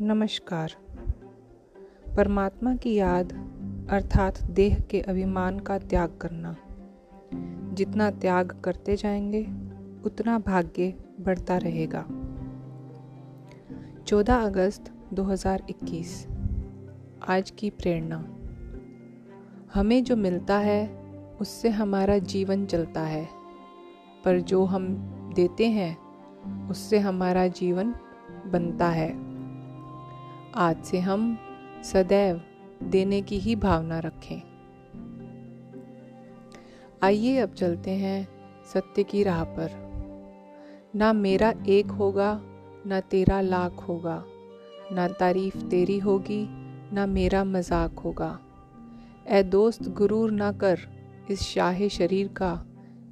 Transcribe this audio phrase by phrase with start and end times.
[0.00, 0.72] नमस्कार।
[2.16, 3.32] परमात्मा की याद,
[3.90, 6.56] अर्थात देह के अभिमान का त्याग करना।
[7.74, 9.42] जितना त्याग करते जाएँगे,
[10.04, 12.06] उतना भाग्य बढ़ता रहेगा।
[14.06, 16.26] 14 अगस्त 2021
[17.28, 18.36] आज की प्रेरणा।
[19.74, 20.88] हमें जो मिलता है,
[21.40, 23.28] उससे हमारा जीवन चलता है।
[24.24, 24.96] पर जो हम
[25.36, 25.98] देते हैं,
[26.68, 27.94] उससे हमारा जीवन
[28.46, 29.35] बनता है।
[30.58, 31.38] आज से हम
[31.84, 32.40] सदैव
[32.82, 34.42] देने की ही भावना रखें।
[37.02, 38.28] आइए अब चलते हैं
[38.72, 39.70] सत्य की राह पर।
[40.94, 42.40] ना मेरा एक होगा,
[42.86, 44.24] ना तेरा लाख होगा,
[44.92, 46.48] ना तारीफ़ तेरी होगी,
[46.92, 48.38] ना मेरा मज़ाक होगा।
[49.28, 50.78] ए दोस्त, गुरूर ना कर
[51.30, 52.66] इस शाह शरीर का,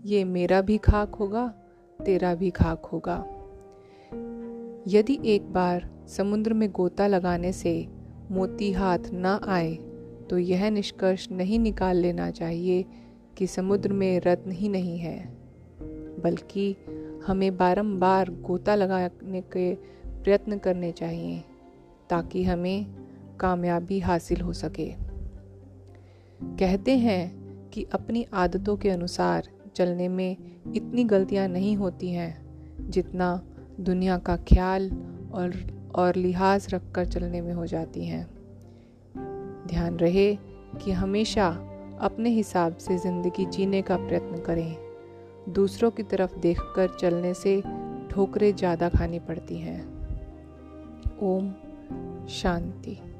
[0.05, 1.49] ये मेरा भी खाक होगा,
[2.05, 3.25] तेरा भी खाक होगा।
[4.87, 7.89] यदि एक बार समुद्र में गोता लगाने से
[8.31, 9.75] मोती हाथ न आए
[10.31, 12.85] तो यह निष्कर्ष नहीं निकाल लेना चाहिए
[13.39, 15.19] कि समुद्र में रत्न ही नहीं है,
[16.25, 16.77] बल्कि
[17.27, 19.75] हमें बारंबार गोता लगाने के
[20.07, 21.43] प्रयत्न करने चाहिए,
[22.11, 22.87] ताकि हमें
[23.41, 24.91] कामयाबी हासिल हो सके।
[26.59, 30.37] कहते हैं कि अपनी आदतों के अनुसार चलने में
[30.77, 33.35] इतनी गलतियाँ नहीं होती हैं, जितना
[33.81, 34.91] दुनिया का ख्याल
[35.33, 35.55] और
[35.95, 38.27] और लिहाज रख कर चलने में हो जाती हैं।
[39.67, 40.35] ध्यान रहे
[40.85, 41.49] कि हमेशा
[42.01, 44.77] अपने हिसाब से ज़िंदगी जीने का प्रयत्न करें।
[45.49, 47.63] दूसरों की तरफ़ देखकर चलने से
[48.11, 49.81] ठोकरें ज़्यादा खानी पड़ती हैं।
[51.23, 51.53] ओम
[52.29, 53.14] शांति।